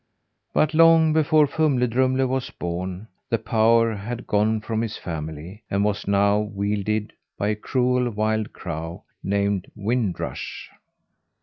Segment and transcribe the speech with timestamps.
[0.51, 5.83] But long before Fumle Drumle was born, the power had gone from his family, and
[5.83, 10.71] was now wielded by a cruel wild crow, named Wind Rush.